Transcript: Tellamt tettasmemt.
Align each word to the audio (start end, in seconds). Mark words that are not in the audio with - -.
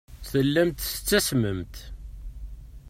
Tellamt 0.29 0.79
tettasmemt. 0.91 1.75